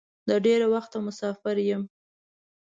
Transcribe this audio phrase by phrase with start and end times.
[0.29, 1.83] د ډېره وخته مسافر یم.